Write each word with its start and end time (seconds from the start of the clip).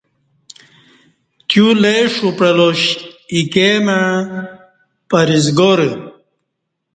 تیو 1.47 1.67
لے 1.81 1.95
ݜو 2.13 2.29
پعلاش 2.37 2.81
ایکے 3.33 3.69
مع 3.85 4.01
پرہیزگارہ 5.09 5.89